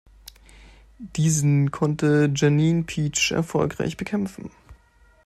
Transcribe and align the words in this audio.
Diesen 0.97 1.69
konnte 1.69 2.31
Janine 2.35 2.85
Pietsch 2.85 3.31
erfolgreich 3.33 3.97
bekämpfen. 3.97 4.49